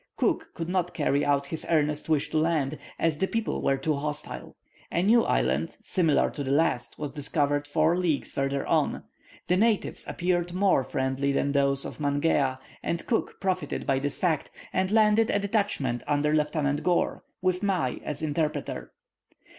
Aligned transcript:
Cook 0.17 0.49
could 0.55 0.67
not 0.67 0.95
carry 0.95 1.23
out 1.23 1.45
his 1.45 1.63
earnest 1.69 2.09
wish 2.09 2.31
to 2.31 2.39
land, 2.39 2.79
as 2.97 3.19
the 3.19 3.27
people 3.27 3.61
were 3.61 3.77
too 3.77 3.93
hostile. 3.93 4.55
A 4.91 5.03
new 5.03 5.23
island, 5.23 5.77
similar 5.83 6.31
to 6.31 6.43
the 6.43 6.49
last, 6.49 6.97
was 6.97 7.11
discovered 7.11 7.67
four 7.67 7.95
leagues 7.95 8.31
further 8.31 8.65
on. 8.65 9.03
The 9.45 9.57
natives 9.57 10.03
appeared 10.07 10.53
more 10.53 10.83
friendly 10.83 11.31
than 11.31 11.51
those 11.51 11.85
of 11.85 11.99
Mangea, 11.99 12.57
and 12.81 13.05
Cook 13.05 13.39
profited 13.39 13.85
by 13.85 13.99
this 13.99 14.17
fact, 14.17 14.49
and 14.73 14.89
landed 14.89 15.29
a 15.29 15.37
detachment 15.37 16.01
under 16.07 16.33
Lieutenant 16.33 16.81
Gore, 16.81 17.23
with 17.39 17.61
Mai 17.61 17.99
as 18.03 18.23
interpreter. 18.23 18.91